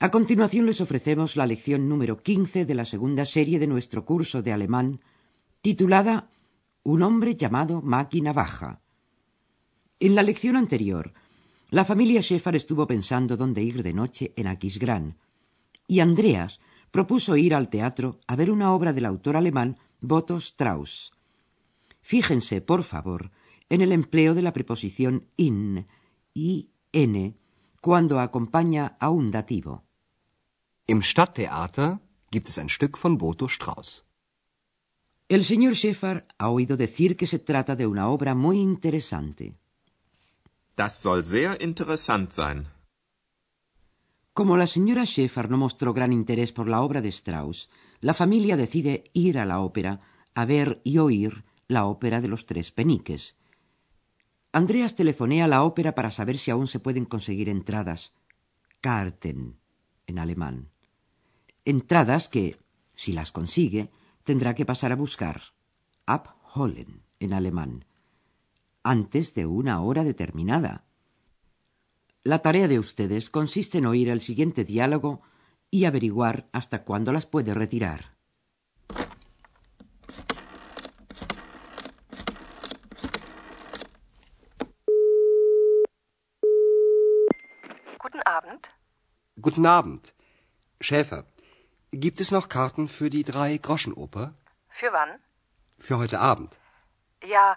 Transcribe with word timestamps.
A 0.00 0.12
continuación 0.12 0.64
les 0.66 0.80
ofrecemos 0.80 1.34
la 1.34 1.44
lección 1.44 1.88
número 1.88 2.22
15 2.22 2.64
de 2.64 2.74
la 2.76 2.84
segunda 2.84 3.24
serie 3.24 3.58
de 3.58 3.66
nuestro 3.66 4.04
curso 4.04 4.42
de 4.42 4.52
alemán, 4.52 5.00
titulada 5.60 6.30
Un 6.84 7.02
hombre 7.02 7.34
llamado 7.34 7.82
Máquina 7.82 8.32
Baja. 8.32 8.80
En 9.98 10.14
la 10.14 10.22
lección 10.22 10.54
anterior, 10.54 11.14
la 11.70 11.84
familia 11.84 12.22
Schäfer 12.22 12.54
estuvo 12.54 12.86
pensando 12.86 13.36
dónde 13.36 13.64
ir 13.64 13.82
de 13.82 13.92
noche 13.92 14.32
en 14.36 14.46
Aquisgrán, 14.46 15.18
y 15.88 15.98
Andreas 15.98 16.60
propuso 16.92 17.36
ir 17.36 17.52
al 17.52 17.68
teatro 17.68 18.20
a 18.28 18.36
ver 18.36 18.52
una 18.52 18.72
obra 18.72 18.92
del 18.92 19.04
autor 19.04 19.36
alemán 19.36 19.78
Botto 20.00 20.36
Strauss. 20.36 21.10
Fíjense, 22.02 22.60
por 22.60 22.84
favor, 22.84 23.32
en 23.68 23.80
el 23.80 23.90
empleo 23.90 24.34
de 24.34 24.42
la 24.42 24.52
preposición 24.52 25.26
in, 25.36 25.88
in, 26.34 27.36
cuando 27.80 28.20
acompaña 28.20 28.96
a 29.00 29.10
un 29.10 29.32
dativo. 29.32 29.87
Im 30.90 31.02
Stadttheater 31.02 32.00
gibt 32.30 32.48
es 32.48 32.58
ein 32.58 32.70
Stück 32.70 32.96
von 32.96 33.18
Boto 33.18 33.46
Strauss. 33.46 34.04
El 35.28 35.44
señor 35.44 35.74
Schäfer 35.74 36.26
ha 36.38 36.48
oído 36.48 36.78
decir 36.78 37.14
que 37.18 37.26
se 37.26 37.38
trata 37.38 37.76
de 37.76 37.86
una 37.86 38.08
obra 38.08 38.34
muy 38.34 38.58
interesante. 38.58 39.52
Das 40.76 41.02
soll 41.02 41.26
sehr 41.26 41.60
interessant 41.60 42.32
sein. 42.32 42.68
Como 44.32 44.56
la 44.56 44.66
señora 44.66 45.04
Schäfer 45.04 45.50
no 45.50 45.58
mostró 45.58 45.92
gran 45.92 46.10
interés 46.10 46.52
por 46.52 46.66
la 46.68 46.80
obra 46.80 47.02
de 47.02 47.10
Strauss, 47.10 47.68
la 48.00 48.14
familia 48.14 48.56
decide 48.56 49.04
ir 49.12 49.38
a 49.38 49.44
la 49.44 49.60
ópera 49.60 50.00
a 50.34 50.46
ver 50.46 50.80
y 50.84 50.96
oír 50.96 51.44
la 51.66 51.84
ópera 51.84 52.22
de 52.22 52.28
los 52.28 52.46
tres 52.46 52.72
peniques. 52.72 53.36
Andreas 54.52 54.94
telefonea 54.94 55.44
a 55.44 55.48
la 55.48 55.64
ópera 55.64 55.94
para 55.94 56.10
saber 56.10 56.38
si 56.38 56.50
aún 56.50 56.66
se 56.66 56.80
pueden 56.80 57.04
conseguir 57.04 57.50
entradas. 57.50 58.14
Karten, 58.80 59.58
en 60.06 60.18
alemán. 60.18 60.70
Entradas 61.68 62.30
que, 62.30 62.56
si 62.94 63.12
las 63.12 63.30
consigue, 63.30 63.90
tendrá 64.24 64.54
que 64.54 64.64
pasar 64.64 64.90
a 64.90 64.96
buscar. 64.96 65.52
Abholen, 66.06 67.02
en 67.20 67.34
alemán. 67.34 67.84
Antes 68.82 69.34
de 69.34 69.44
una 69.44 69.82
hora 69.82 70.02
determinada. 70.02 70.86
La 72.22 72.38
tarea 72.38 72.68
de 72.68 72.78
ustedes 72.78 73.28
consiste 73.28 73.76
en 73.76 73.84
oír 73.84 74.08
el 74.08 74.22
siguiente 74.22 74.64
diálogo 74.64 75.20
y 75.70 75.84
averiguar 75.84 76.48
hasta 76.52 76.84
cuándo 76.84 77.12
las 77.12 77.26
puede 77.26 77.52
retirar. 77.52 78.16
Guten 88.02 88.22
Abend. 88.24 88.66
Guten 89.36 89.66
Abend. 89.66 90.08
Schäfer, 90.80 91.26
gibt 91.92 92.20
es 92.20 92.30
noch 92.30 92.48
Karten 92.48 92.88
für 92.88 93.10
die 93.10 93.22
Drei-Groschen-Oper? 93.22 94.34
Für 94.68 94.92
wann? 94.92 95.18
Für 95.78 95.98
heute 95.98 96.20
Abend. 96.20 96.58
Ja, 97.22 97.56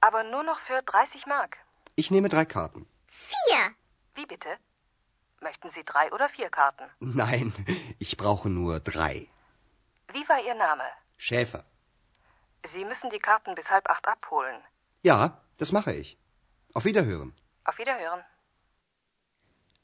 aber 0.00 0.24
nur 0.24 0.42
noch 0.42 0.60
für 0.60 0.82
30 0.82 1.26
Mark. 1.26 1.56
Ich 1.96 2.10
nehme 2.10 2.28
drei 2.28 2.44
Karten. 2.44 2.86
Vier. 3.08 3.74
Wie 4.14 4.26
bitte? 4.26 4.48
Möchten 5.40 5.70
Sie 5.70 5.84
drei 5.84 6.12
oder 6.12 6.28
vier 6.28 6.50
Karten? 6.50 6.84
Nein, 7.00 7.52
ich 7.98 8.16
brauche 8.16 8.48
nur 8.50 8.80
drei. 8.80 9.28
Wie 10.12 10.28
war 10.28 10.40
Ihr 10.42 10.54
Name? 10.54 10.84
Schäfer. 11.16 11.64
Sie 12.66 12.84
müssen 12.84 13.10
die 13.10 13.18
Karten 13.20 13.54
bis 13.54 13.70
halb 13.70 13.88
acht 13.88 14.06
abholen. 14.08 14.60
Ja, 15.02 15.40
das 15.58 15.72
mache 15.72 15.92
ich. 15.92 16.18
Auf 16.74 16.84
Wiederhören. 16.84 17.34
Auf 17.64 17.78
Wiederhören. 17.78 18.24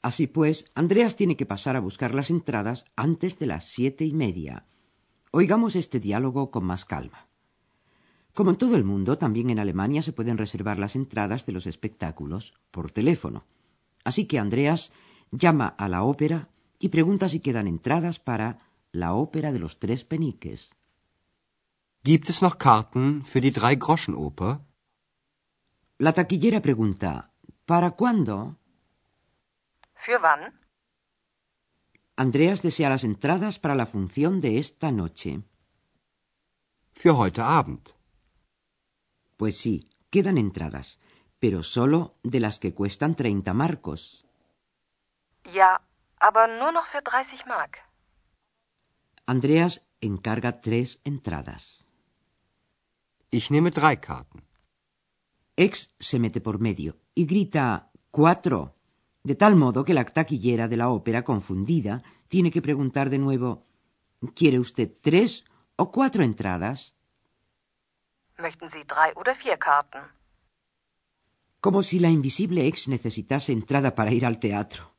Así 0.05 0.27
pues, 0.27 0.65
Andreas 0.75 1.15
tiene 1.15 1.35
que 1.35 1.47
pasar 1.47 1.75
a 1.75 1.79
buscar 1.79 2.13
las 2.13 2.29
entradas 2.29 2.85
antes 2.95 3.39
de 3.39 3.47
las 3.47 3.65
siete 3.65 4.05
y 4.05 4.13
media. 4.13 4.67
Oigamos 5.31 5.75
este 5.75 5.99
diálogo 5.99 6.51
con 6.51 6.63
más 6.63 6.85
calma. 6.85 7.27
Como 8.35 8.51
en 8.51 8.57
todo 8.57 8.75
el 8.75 8.83
mundo, 8.83 9.17
también 9.17 9.49
en 9.49 9.57
Alemania 9.57 10.03
se 10.03 10.13
pueden 10.13 10.37
reservar 10.37 10.77
las 10.77 10.95
entradas 10.95 11.47
de 11.47 11.53
los 11.53 11.65
espectáculos 11.65 12.53
por 12.69 12.91
teléfono. 12.91 13.45
Así 14.03 14.25
que 14.25 14.37
Andreas 14.37 14.91
llama 15.31 15.69
a 15.69 15.89
la 15.89 16.03
ópera 16.03 16.49
y 16.77 16.89
pregunta 16.89 17.27
si 17.27 17.39
quedan 17.39 17.65
entradas 17.65 18.19
para 18.19 18.59
la 18.91 19.15
ópera 19.15 19.51
de 19.51 19.57
los 19.57 19.79
tres 19.79 20.03
peniques. 20.03 20.75
Gibt 22.03 22.29
es 22.29 22.43
noch 22.43 22.59
Karten 22.59 23.25
für 23.25 23.41
die 23.41 23.49
Drei-Groschen-Oper? 23.49 24.59
La 25.97 26.13
taquillera 26.13 26.61
pregunta 26.61 27.31
¿Para 27.65 27.95
cuándo? 27.95 28.59
Für 30.05 30.21
wann? 30.21 30.53
Andreas 32.15 32.61
desea 32.61 32.89
las 32.89 33.03
entradas 33.03 33.57
para 33.57 33.73
la 33.73 33.87
función 33.87 34.39
de 34.39 34.59
esta 34.59 34.91
noche. 34.91 35.41
Für 36.93 37.17
heute 37.17 37.41
Abend. 37.41 37.95
Pues 39.35 39.57
sí, 39.57 39.89
quedan 40.11 40.37
entradas, 40.37 40.99
pero 41.39 41.63
solo 41.63 42.15
de 42.21 42.39
las 42.39 42.59
que 42.59 42.75
cuestan 42.75 43.15
30 43.15 43.53
marcos. 43.53 44.25
Ja, 45.51 45.81
aber 46.19 46.47
nur 46.59 46.71
noch 46.71 46.87
für 46.91 47.01
30 47.01 47.47
Mark. 47.47 47.79
Andreas 49.25 49.81
encarga 50.01 50.61
tres 50.61 51.01
entradas. 51.03 51.87
Ich 53.31 53.49
nehme 53.49 53.71
drei 53.71 53.95
Karten. 53.95 54.43
Ex 55.55 55.95
se 55.99 56.19
mete 56.19 56.41
por 56.41 56.59
medio 56.59 56.95
y 57.15 57.25
grita 57.25 57.91
cuatro, 58.11 58.75
de 59.25 59.33
tal 59.33 59.55
modo 59.55 59.83
que 59.83 59.95
la 59.95 60.05
taquillera 60.05 60.67
de 60.67 60.77
la 60.77 60.89
ópera, 60.89 61.23
confundida, 61.23 62.03
tiene 62.27 62.51
que 62.51 62.61
preguntar 62.61 63.09
de 63.09 63.17
nuevo 63.17 63.65
¿Quiere 64.35 64.59
usted 64.59 64.89
tres 65.01 65.43
o 65.75 65.91
cuatro 65.91 66.23
entradas? 66.23 66.95
Möchten 68.37 68.69
Sie 68.69 68.85
drei 68.85 69.11
oder 69.15 69.35
vier 69.35 69.57
Karten? 69.57 70.03
Como 71.59 71.81
si 71.81 71.99
la 71.99 72.09
invisible 72.09 72.67
ex 72.67 72.87
necesitase 72.87 73.51
entrada 73.51 73.95
para 73.95 74.11
ir 74.11 74.25
al 74.25 74.39
teatro. 74.39 74.93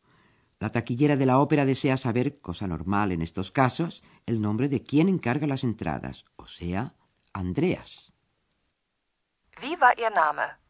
La 0.58 0.70
taquillera 0.70 1.16
de 1.16 1.26
la 1.26 1.38
ópera 1.38 1.64
desea 1.64 1.97
saber, 1.97 2.41
cosa 2.41 2.66
normal 2.66 3.12
en 3.12 3.22
estos 3.22 3.53
casos, 3.53 4.03
el 4.26 4.41
nombre 4.41 4.69
de 4.69 4.82
quien 4.82 5.08
encarga 5.08 5.47
las 5.47 5.64
entradas, 5.64 6.25
o 6.37 6.47
sea, 6.47 6.94
Andreas. 7.32 8.12
Wie 9.62 9.76
war 9.81 9.97
Ihr 9.98 10.12
Name? 10.12 10.66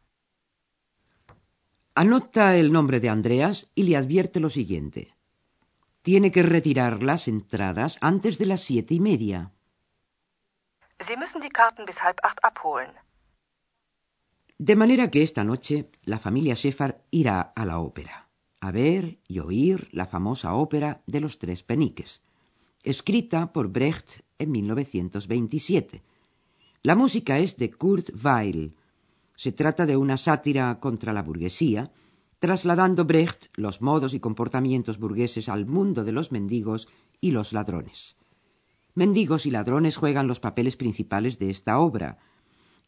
Anota 1.98 2.58
el 2.58 2.72
nombre 2.72 3.00
de 3.00 3.08
Andreas 3.08 3.70
y 3.74 3.84
le 3.84 3.96
advierte 3.96 4.38
lo 4.38 4.50
siguiente. 4.50 5.14
Tiene 6.02 6.30
que 6.30 6.42
retirar 6.42 7.02
las 7.02 7.26
entradas 7.26 7.96
antes 8.02 8.36
de 8.36 8.44
las 8.44 8.60
siete 8.60 8.92
y 8.92 9.00
media. 9.00 9.50
Sie 11.00 11.16
müssen 11.16 11.40
die 11.40 11.48
Karten 11.48 11.86
bis 11.86 12.02
halb 12.02 12.18
acht 12.22 12.38
abholen. 12.44 12.92
De 14.58 14.76
manera 14.76 15.10
que 15.10 15.22
esta 15.22 15.42
noche 15.42 15.88
la 16.04 16.18
familia 16.18 16.54
Schäfer 16.54 17.00
irá 17.10 17.40
a 17.40 17.64
la 17.64 17.78
ópera, 17.78 18.28
a 18.60 18.70
ver 18.70 19.18
y 19.26 19.38
oír 19.38 19.88
la 19.92 20.04
famosa 20.04 20.52
ópera 20.52 21.00
de 21.06 21.20
los 21.20 21.38
tres 21.38 21.62
peniques, 21.62 22.20
escrita 22.84 23.54
por 23.54 23.68
Brecht 23.68 24.20
en 24.38 24.52
1927. 24.52 26.02
La 26.82 26.94
música 26.94 27.38
es 27.38 27.56
de 27.56 27.70
Kurt 27.70 28.10
Weill. 28.22 28.74
Se 29.36 29.52
trata 29.52 29.86
de 29.86 29.96
una 29.96 30.16
sátira 30.16 30.80
contra 30.80 31.12
la 31.12 31.22
burguesía, 31.22 31.92
trasladando 32.38 33.04
Brecht 33.04 33.46
los 33.54 33.80
modos 33.80 34.14
y 34.14 34.20
comportamientos 34.20 34.98
burgueses 34.98 35.48
al 35.48 35.66
mundo 35.66 36.04
de 36.04 36.12
los 36.12 36.32
mendigos 36.32 36.88
y 37.20 37.30
los 37.30 37.52
ladrones. 37.52 38.16
Mendigos 38.94 39.46
y 39.46 39.50
ladrones 39.50 39.96
juegan 39.96 40.26
los 40.26 40.40
papeles 40.40 40.76
principales 40.76 41.38
de 41.38 41.50
esta 41.50 41.78
obra, 41.78 42.18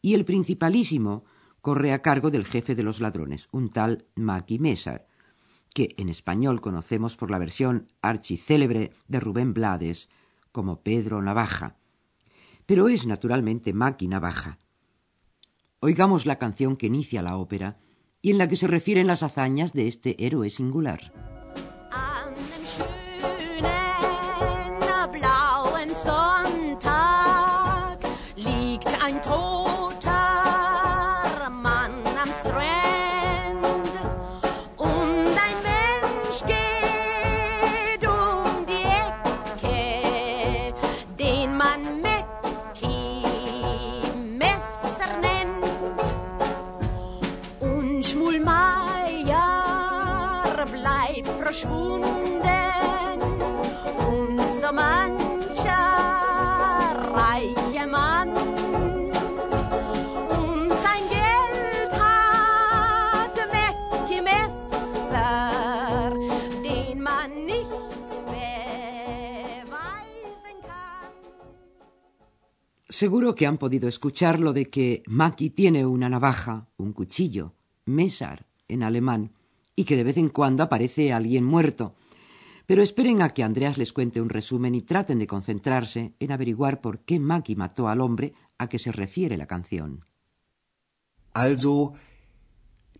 y 0.01 0.15
el 0.15 0.25
principalísimo 0.25 1.23
corre 1.61 1.93
a 1.93 2.01
cargo 2.01 2.31
del 2.31 2.45
jefe 2.45 2.73
de 2.73 2.83
los 2.83 2.99
ladrones, 2.99 3.47
un 3.51 3.69
tal 3.69 4.05
Mackie 4.15 4.59
Messer, 4.59 5.05
que 5.73 5.93
en 5.97 6.09
español 6.09 6.61
conocemos 6.61 7.15
por 7.15 7.29
la 7.29 7.37
versión 7.37 7.91
archicélebre 8.01 8.91
de 9.07 9.19
Rubén 9.19 9.53
Blades 9.53 10.09
como 10.51 10.81
Pedro 10.81 11.21
Navaja, 11.21 11.77
pero 12.65 12.87
es 12.87 13.05
naturalmente 13.05 13.73
Mackie 13.73 14.07
Navaja. 14.07 14.57
Oigamos 15.81 16.25
la 16.25 16.37
canción 16.37 16.75
que 16.75 16.87
inicia 16.87 17.21
la 17.21 17.37
ópera 17.37 17.77
y 18.21 18.31
en 18.31 18.37
la 18.37 18.49
que 18.49 18.57
se 18.57 18.67
refieren 18.67 19.07
las 19.07 19.23
hazañas 19.23 19.71
de 19.71 19.87
este 19.87 20.25
héroe 20.25 20.49
singular. 20.49 21.38
Bleibt 50.65 51.27
verschwunden 51.27 52.41
und 54.07 54.39
so 54.61 54.71
mancher 54.73 55.73
reiche 57.13 57.87
Mann 57.87 58.29
und 60.29 60.69
sein 60.71 61.03
Geld 61.09 61.91
hat 61.91 63.35
Messer, 64.21 66.13
den 66.63 67.01
man 67.01 67.45
nichts 67.45 68.23
beweisen 68.25 69.67
kann. 70.61 71.13
Seguro 72.89 73.33
que 73.35 73.47
han 73.47 73.57
podido 73.57 73.87
escuchar 73.87 74.39
lo 74.39 74.53
de 74.53 74.69
que 74.69 75.03
Maki 75.07 75.51
tiene 75.51 75.85
una 75.85 76.09
navaja, 76.09 76.67
un 76.77 76.93
cuchillo, 76.93 77.53
Mesar 77.85 78.45
en 78.67 78.83
alemán, 78.83 79.31
y 79.79 79.85
que 79.85 79.95
de 79.95 80.03
vez 80.03 80.17
en 80.17 80.27
cuando 80.27 80.61
aparece 80.63 81.13
alguien 81.13 81.45
muerto. 81.45 81.95
Pero 82.67 82.81
esperen 82.83 83.21
a 83.21 83.29
que 83.33 83.43
Andreas 83.43 83.77
les 83.77 83.93
cuente 83.93 84.19
un 84.25 84.27
resumen 84.27 84.75
y 84.75 84.81
traten 84.81 85.19
de 85.19 85.25
concentrarse 85.35 86.01
en 86.19 86.29
averiguar 86.33 86.81
por 86.81 86.95
qué 87.07 87.17
Maki 87.17 87.55
mató 87.55 87.87
al 87.87 88.01
hombre 88.01 88.33
a 88.57 88.67
que 88.67 88.77
se 88.77 88.91
refiere 88.91 89.37
la 89.37 89.47
canción. 89.47 90.03
Also, 91.31 91.93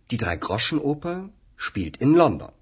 die 0.08 0.16
Drei-Groschen-Oper 0.16 1.28
spielt 1.68 1.98
in 2.00 2.14
London. 2.16 2.52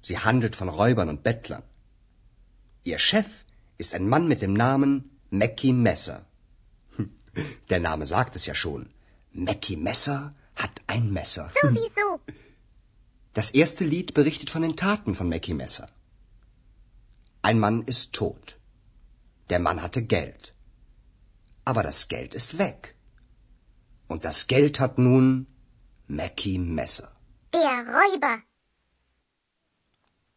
Sie 0.00 0.16
handelt 0.16 0.56
von 0.56 0.70
Räubern 0.70 1.10
und 1.10 1.22
Bettlern. 1.22 1.64
Ihr 2.84 2.98
Chef 2.98 3.44
ist 3.76 3.94
ein 3.94 4.08
Mann 4.08 4.26
mit 4.28 4.40
dem 4.40 4.54
Namen 4.54 4.92
Mackie 5.30 5.74
Messer. 5.74 6.24
Hm, 6.96 7.10
Der 7.68 7.80
Name 7.80 8.06
sagt 8.06 8.34
es 8.36 8.46
ja 8.46 8.54
schon. 8.54 8.82
Mackie 9.32 9.76
Messer 9.76 10.34
hat 10.56 10.80
ein 10.86 11.12
Messer. 11.12 11.50
Sowieso. 11.60 12.06
Das 13.32 13.52
erste 13.52 13.84
Lied 13.84 14.12
berichtet 14.12 14.50
von 14.50 14.62
den 14.62 14.74
Taten 14.74 15.14
von 15.14 15.28
Mackie 15.28 15.54
Messer. 15.54 15.88
Ein 17.42 17.60
Mann 17.60 17.82
ist 17.82 18.12
tot. 18.12 18.58
Der 19.50 19.60
Mann 19.60 19.80
hatte 19.80 20.02
Geld. 20.02 20.54
Aber 21.64 21.82
das 21.84 22.08
Geld 22.08 22.34
ist 22.34 22.58
weg. 22.58 22.96
Und 24.08 24.24
das 24.24 24.48
Geld 24.48 24.80
hat 24.80 24.98
nun 24.98 25.46
Mackie 26.08 26.58
Messer. 26.58 27.08
Der 27.52 27.84
Räuber. 27.96 28.42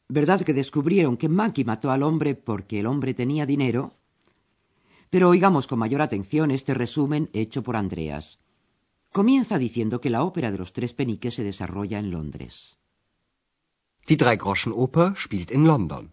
¿Verdad 0.08 0.42
que 0.46 0.54
descubrieron 0.54 1.18
que 1.18 1.30
Maki 1.30 1.64
mató 1.64 1.90
al 1.90 2.04
hombre 2.04 2.36
porque 2.36 2.80
el 2.80 2.86
hombre 2.86 3.16
tenía 3.16 3.48
dinero? 3.48 3.94
Pero 5.10 5.30
oigamos 5.30 5.66
con 5.66 5.80
mayor 5.80 6.02
atención 6.04 6.52
este 6.52 6.76
resumen 6.76 7.32
hecho 7.34 7.64
por 7.64 7.76
Andreas. 7.76 8.40
Comienza 9.12 9.58
diciendo 9.58 10.00
que 10.00 10.12
la 10.12 10.24
ópera 10.24 10.52
de 10.52 10.60
los 10.60 10.74
tres 10.74 10.94
peniques 10.94 11.34
se 11.34 11.44
desarrolla 11.44 11.98
en 11.98 12.12
Londres. 12.12 12.78
Die 14.10 14.18
Drei-Groschen-Oper 14.18 15.16
spielt 15.16 15.50
in 15.50 15.66
London. 15.66 16.12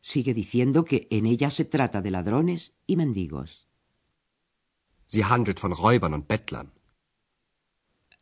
Sigue 0.00 0.32
diciendo 0.32 0.84
que 0.84 1.06
en 1.10 1.26
ella 1.26 1.50
se 1.50 1.66
trata 1.66 2.00
de 2.00 2.10
ladrones 2.10 2.72
y 2.86 2.96
mendigos. 2.96 3.68
Sie 5.06 5.24
handelt 5.24 5.60
von 5.60 5.72
Räubern 5.72 6.14
und 6.14 6.26
Bettlern. 6.26 6.72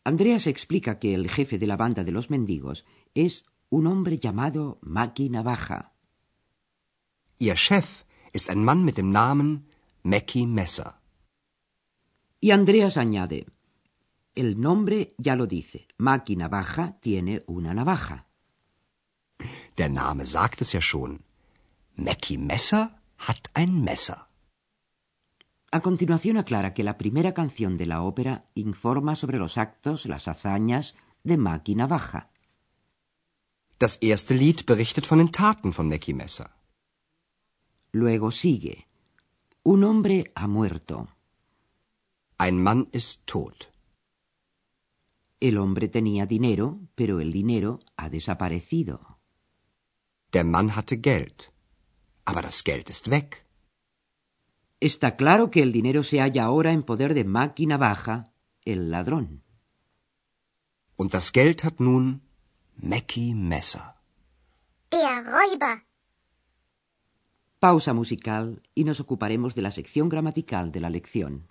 Andreas 0.03 0.47
explica 0.47 0.99
que 0.99 1.15
el 1.15 1.29
jefe 1.29 1.59
de 1.59 1.67
la 1.67 1.77
banda 1.77 2.03
de 2.05 2.13
los 2.13 2.31
mendigos 2.31 2.85
es 3.15 3.45
un 3.71 3.87
hombre 3.87 4.19
llamado 4.19 4.79
Maki 4.83 5.29
Navaja. 5.31 5.95
Ihr 7.39 7.57
Chef 7.57 8.05
ist 8.33 8.51
ein 8.51 8.65
Mann 8.65 8.85
mit 8.85 8.97
dem 8.97 9.11
Namen 9.11 9.69
Mackie 10.03 10.47
Messer. 10.47 11.01
Y 12.41 12.51
Andreas 12.51 12.97
añade, 12.97 13.47
el 14.37 14.61
nombre 14.61 15.15
ya 15.19 15.35
lo 15.35 15.47
dice, 15.47 15.89
Maki 15.97 16.37
Navaja 16.37 16.99
tiene 17.01 17.43
una 17.47 17.75
navaja. 17.75 18.27
Der 19.77 19.91
Name 19.91 20.27
sagt 20.27 20.61
es 20.61 20.73
ja 20.73 20.81
schon. 20.81 21.25
Mackie 21.97 22.39
Messer 22.39 23.01
hat 23.19 23.51
ein 23.55 23.83
Messer. 23.83 24.29
A 25.73 25.81
continuación 25.81 26.37
aclara 26.37 26.75
que 26.75 26.85
la 26.85 26.97
primera 26.97 27.33
canción 27.35 27.77
de 27.77 27.87
la 27.87 28.03
ópera 28.03 28.47
informa 28.55 29.15
sobre 29.15 29.39
los 29.39 29.59
actos, 29.59 30.07
las 30.07 30.29
hazañas 30.29 30.95
de 31.25 31.37
Maki 31.37 31.75
Navaja. 31.75 32.31
Das 33.79 33.99
erste 34.01 34.35
Lied 34.35 34.65
berichtet 34.65 35.07
von 35.07 35.19
den 35.19 35.33
Taten 35.33 35.73
von 35.73 35.89
Mackie 35.89 36.15
Messer. 36.15 36.51
Luego 37.93 38.31
sigue, 38.31 38.87
un 39.63 39.85
hombre 39.85 40.31
ha 40.35 40.47
muerto. 40.47 41.09
Ein 42.39 42.63
Mann 42.63 42.89
ist 42.93 43.27
tot. 43.27 43.71
El 45.41 45.59
hombre 45.59 45.89
tenía 45.89 46.27
dinero, 46.27 46.81
pero 46.95 47.21
el 47.21 47.33
dinero 47.33 47.79
ha 47.97 48.09
desaparecido. 48.09 49.19
Der 50.33 50.45
Mann 50.45 50.75
hatte 50.75 50.97
Geld. 50.97 51.53
Aber 52.25 52.43
das 52.43 52.65
Geld 52.65 52.89
ist 52.91 53.09
weg. 53.11 53.47
Está 54.81 55.17
claro 55.17 55.51
que 55.51 55.63
el 55.63 55.73
dinero 55.73 56.03
se 56.03 56.21
halla 56.21 56.45
ahora 56.45 56.73
en 56.73 56.83
poder 56.83 57.15
de 57.15 57.25
Maki 57.25 57.67
Navaja, 57.67 58.33
el 58.65 58.91
ladrón. 58.91 59.43
Und 60.97 61.13
das 61.13 61.33
Geld 61.33 61.65
hat 61.65 61.81
nun 61.81 62.23
Mackie 62.77 63.35
Messer. 63.35 63.95
Der 64.91 65.25
Räuber. 65.25 65.85
Pausa 67.59 67.93
musical 67.95 68.63
y 68.75 68.85
nos 68.85 69.01
ocuparemos 69.01 69.55
de 69.55 69.63
la 69.63 69.71
sección 69.71 70.09
gramatical 70.09 70.73
de 70.73 70.81
la 70.81 70.91
lección. 70.91 71.49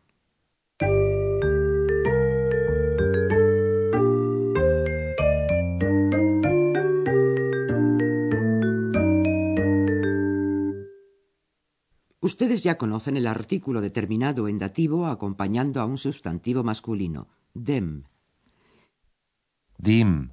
Ustedes 12.35 12.63
ya 12.63 12.77
conocen 12.77 13.15
el 13.15 13.27
artículo 13.27 13.79
determinado 13.79 14.49
en 14.49 14.57
dativo 14.57 15.07
acompañando 15.07 15.79
a 15.79 15.85
un 15.85 15.97
sustantivo 15.97 16.65
masculino, 16.65 17.29
dem. 17.53 18.03
Dem. 19.77 20.31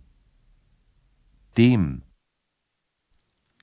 Dem. 1.55 2.03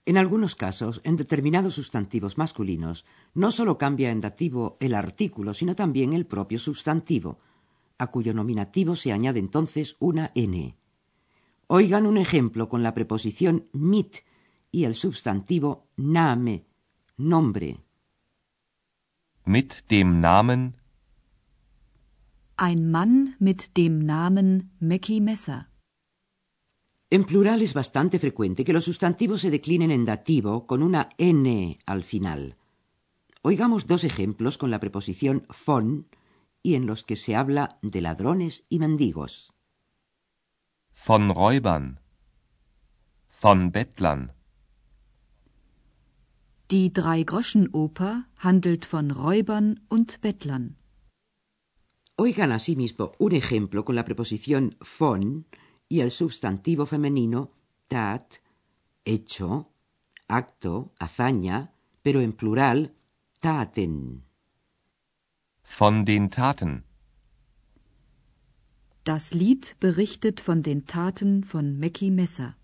En 0.05 0.17
algunos 0.17 0.55
casos, 0.55 1.01
en 1.03 1.17
determinados 1.17 1.74
sustantivos 1.74 2.38
masculinos, 2.38 3.03
no 3.34 3.51
solo 3.51 3.77
cambia 3.77 4.10
en 4.10 4.22
dativo 4.22 4.77
el 4.79 4.93
artículo, 4.93 5.53
sino 5.53 5.75
también 5.75 6.13
el 6.13 6.25
propio 6.25 6.60
sustantivo, 6.60 7.39
a 7.98 8.08
cuyo 8.08 8.34
nominativo 8.34 8.96
se 8.96 9.12
añade 9.12 9.41
entonces 9.41 9.98
una 10.00 10.31
n. 10.34 10.77
Oigan 11.67 12.08
un 12.08 12.17
ejemplo 12.17 12.69
con 12.69 12.84
la 12.84 12.93
preposición 12.93 13.67
mit 13.74 14.19
y 14.72 14.86
el 14.86 14.96
sustantivo 14.96 15.89
name, 15.98 16.63
nombre. 17.17 17.88
Mit 19.56 19.89
dem 19.89 20.20
Namen 20.20 20.75
Ein 22.56 22.91
Mann 22.91 23.36
mit 23.39 23.75
dem 23.77 23.98
Namen 23.98 24.50
Mackie 24.79 25.22
Messer. 25.22 25.72
En 27.10 27.25
plural 27.25 27.63
es 27.63 27.74
bastante 27.74 28.20
frecuente 28.20 28.63
que 28.63 28.74
los 28.74 28.86
sustantivos 28.86 29.41
se 29.41 29.50
declinen 29.50 29.89
en 29.89 30.06
dativo 30.06 30.68
con 30.68 30.84
una 30.84 31.10
n 31.18 31.79
al 31.88 32.03
final. 32.03 32.58
Oigamos 33.41 33.88
dos 33.88 34.03
ejemplos 34.03 34.60
con 34.60 34.70
la 34.70 34.79
preposición 34.79 35.48
von 35.65 36.06
y 36.62 36.75
en 36.75 36.86
los 36.86 37.03
que 37.03 37.15
se 37.15 37.36
habla 37.36 37.79
de 37.82 38.01
ladrones 38.01 38.65
y 38.70 38.77
mendigos. 38.77 39.56
von 41.08 41.32
Räubern, 41.32 42.00
von 43.41 43.72
Bettlern, 43.72 44.38
Die 46.71 46.93
Drei-Groschen-Oper 46.93 48.25
handelt 48.38 48.85
von 48.85 49.09
Räubern 49.09 49.79
und 49.89 50.21
Bettlern. 50.21 50.75
Oigan 52.15 52.51
asimismo 52.51 53.13
un 53.17 53.31
ejemplo 53.31 53.83
con 53.83 53.95
la 53.95 54.03
preposición 54.05 54.75
von 54.99 55.45
y 55.88 56.01
el 56.01 56.11
sustantivo 56.11 56.85
femenino 56.85 57.49
tat, 57.88 58.35
hecho, 59.03 59.71
acto, 60.27 60.93
hazaña, 60.99 61.73
pero 62.03 62.19
en 62.21 62.33
plural 62.33 62.93
taten. 63.41 64.23
von 65.63 66.05
den 66.05 66.29
Taten, 66.29 66.83
Das 69.05 69.33
Lied 69.33 69.75
berichtet 69.79 70.39
von 70.39 70.61
den 70.61 70.85
Taten 70.85 71.43
von 71.43 71.79
Mackie 71.79 72.11
Messer. 72.11 72.55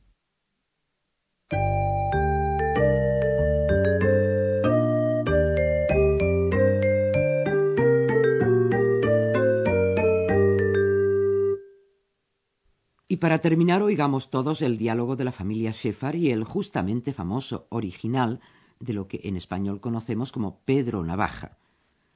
Y 13.07 13.17
para 13.17 13.39
terminar, 13.39 13.83
oigamos 13.83 14.31
todos 14.31 14.61
el 14.63 14.77
diálogo 14.77 15.15
de 15.15 15.25
la 15.25 15.31
familia 15.31 15.71
Sheffard 15.71 16.15
y 16.15 16.31
el 16.31 16.43
justamente 16.43 17.13
famoso 17.13 17.67
original 17.69 18.39
de 18.79 18.93
lo 18.93 19.07
que 19.07 19.21
en 19.23 19.35
español 19.35 19.79
conocemos 19.79 20.31
como 20.31 20.61
Pedro 20.65 21.03
Navaja. 21.03 21.57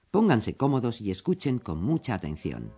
Pónganse 0.10 0.58
cómodos 0.58 1.01
y 1.01 1.12
escuchen 1.12 1.60
con 1.60 1.84
mucha 1.84 2.15
atención. 2.15 2.74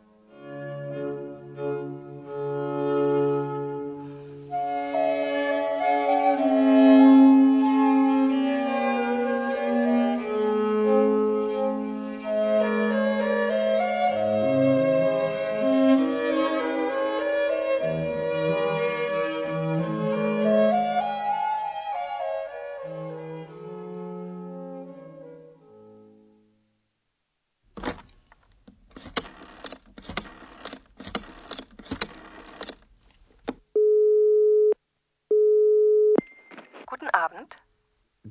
Abend. 37.25 37.55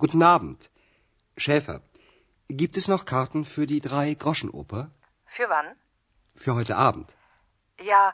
Guten 0.03 0.23
Abend. 0.23 0.71
Schäfer, 1.37 1.81
gibt 2.49 2.77
es 2.77 2.89
noch 2.89 3.05
Karten 3.05 3.45
für 3.45 3.67
die 3.73 3.81
Drei-Groschen-Oper? 3.89 4.91
Für 5.37 5.49
wann? 5.49 5.69
Für 6.35 6.55
heute 6.57 6.77
Abend. 6.77 7.17
Ja, 7.93 8.13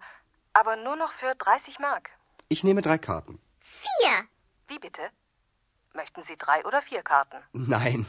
aber 0.52 0.76
nur 0.76 0.96
noch 0.96 1.12
für 1.20 1.34
30 1.34 1.78
Mark. 1.78 2.10
Ich 2.48 2.62
nehme 2.62 2.82
drei 2.82 2.98
Karten. 2.98 3.40
Vier. 3.84 4.14
Wie 4.68 4.78
bitte? 4.78 5.04
Möchten 5.94 6.22
Sie 6.24 6.36
drei 6.36 6.64
oder 6.66 6.82
vier 6.82 7.02
Karten? 7.02 7.38
Nein, 7.52 8.00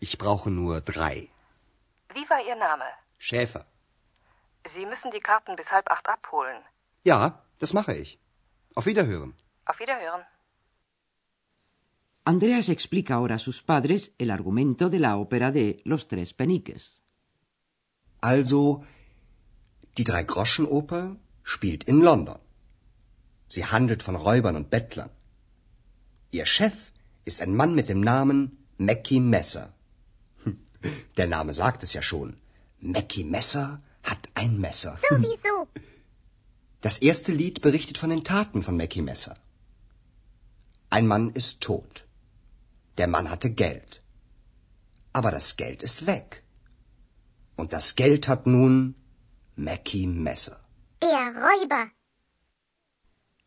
ich 0.00 0.16
brauche 0.16 0.50
nur 0.50 0.80
drei. 0.80 1.28
Wie 2.14 2.26
war 2.30 2.42
Ihr 2.48 2.56
Name? 2.56 2.86
Schäfer. 3.18 3.66
Sie 4.66 4.86
müssen 4.86 5.10
die 5.10 5.20
Karten 5.30 5.56
bis 5.56 5.70
halb 5.70 5.90
acht 5.90 6.08
abholen. 6.08 6.62
Ja, 7.02 7.42
das 7.60 7.74
mache 7.74 7.94
ich. 7.94 8.18
Auf 8.74 8.86
Wiederhören. 8.86 9.36
Auf 9.66 9.78
Wiederhören. 9.78 10.24
Andreas 12.24 12.68
explica 12.70 13.14
ahora 13.14 13.34
a 13.36 13.38
sus 13.38 13.62
padres 13.62 14.12
el 14.18 14.30
argumento 14.30 14.88
de 14.88 14.98
la 14.98 15.16
ópera 15.16 15.50
de 15.52 15.82
Los 15.84 16.08
Tres 16.08 16.32
Peniques. 16.32 17.02
Also, 18.22 18.82
die 19.98 20.04
Drei-Groschen-Oper 20.04 21.16
spielt 21.42 21.84
in 21.84 22.00
London. 22.00 22.38
Sie 23.46 23.64
handelt 23.66 24.02
von 24.02 24.16
Räubern 24.16 24.56
und 24.56 24.70
Bettlern. 24.70 25.10
Ihr 26.30 26.46
Chef 26.46 26.76
ist 27.26 27.42
ein 27.42 27.54
Mann 27.54 27.74
mit 27.74 27.88
dem 27.90 28.00
Namen 28.00 28.56
Mackie 28.78 29.20
Messer. 29.20 29.74
Hm, 30.44 30.58
Der 31.18 31.26
Name 31.26 31.52
sagt 31.52 31.82
es 31.82 31.92
ja 31.92 32.00
schon. 32.02 32.36
Mackie 32.80 33.24
Messer 33.24 33.82
hat 34.02 34.28
ein 34.34 34.58
Messer. 34.58 34.96
Sowieso. 35.10 35.68
Das 36.80 36.98
erste 36.98 37.32
Lied 37.32 37.60
berichtet 37.60 37.98
von 37.98 38.10
den 38.10 38.24
Taten 38.24 38.62
von 38.62 38.76
Mackie 38.78 39.02
Messer. 39.02 39.36
Ein 40.88 41.06
Mann 41.06 41.30
ist 41.30 41.60
tot. 41.60 42.03
Der 42.98 43.08
Mann 43.08 43.28
hatte 43.30 43.50
Geld. 43.50 44.02
Aber 45.12 45.30
das 45.30 45.56
Geld 45.56 45.82
ist 45.82 46.06
weg. 46.06 46.44
Und 47.56 47.72
das 47.72 47.94
Geld 47.96 48.28
hat 48.28 48.46
nun 48.46 48.94
Mackie 49.56 50.06
Messer. 50.06 50.58
Der 51.02 51.26
Räuber. 51.44 51.90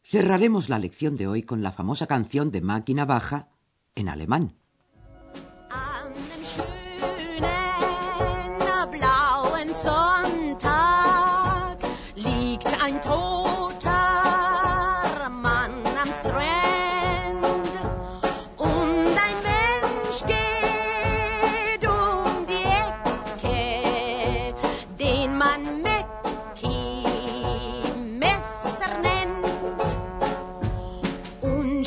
Cerraremos 0.03 0.69
la 0.69 0.79
lección 0.79 1.17
de 1.17 1.27
hoy 1.27 1.43
con 1.43 1.61
la 1.61 1.73
famosa 1.73 2.07
canción 2.07 2.51
de 2.51 2.61
Máquina 2.61 3.05
Baja 3.05 3.49
en 3.95 4.07
alemán. 4.07 4.55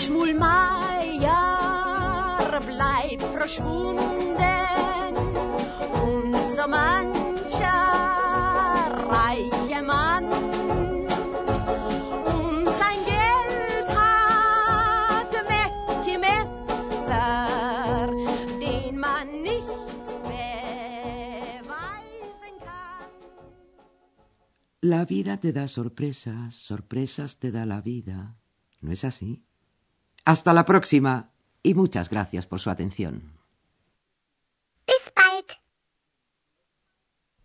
Und 0.00 0.07
Schmulmeier 0.07 1.28
bleibt 2.61 3.23
verschwunden 3.37 3.99
und 6.02 6.35
so 6.57 6.66
mancher 6.66 7.69
reiche 9.11 9.83
Mann 9.83 10.30
Geld. 13.07 13.50
La 24.83 25.04
vida 25.04 25.37
te 25.37 25.52
da 25.52 25.69
sorpresas, 25.69 26.54
sorpresas 26.54 27.38
te 27.38 27.52
da 27.52 27.66
la 27.66 27.83
vida. 27.83 28.38
¿No 28.80 28.92
es 28.92 29.04
así? 29.04 29.45
Hasta 30.24 30.52
la 30.52 30.64
próxima 30.64 31.30
y 31.62 31.74
muchas 31.74 32.10
gracias 32.10 32.46
por 32.46 32.60
su 32.60 32.70
atención. 32.70 33.32
Bis 34.86 35.12
bald. 35.14 35.46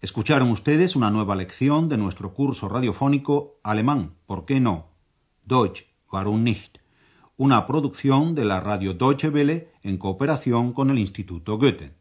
Escucharon 0.02 0.52
ustedes 0.52 0.96
una 0.96 1.10
nueva 1.10 1.36
lección 1.36 1.90
de 1.90 1.98
nuestro 1.98 2.34
curso 2.34 2.70
radiofónico 2.70 3.60
Alemán, 3.64 4.16
¿por 4.26 4.46
qué 4.46 4.60
no? 4.60 4.90
Deutsch, 5.46 5.86
warum 6.12 6.44
nicht? 6.44 6.80
Una 7.38 7.66
producción 7.66 8.36
de 8.36 8.46
la 8.46 8.60
radio 8.60 8.94
Deutsche 8.94 9.30
Welle 9.30 9.72
en 9.84 9.98
cooperación 9.98 10.74
con 10.74 10.90
el 10.90 11.00
Instituto 11.00 11.58
Goethe. 11.58 11.96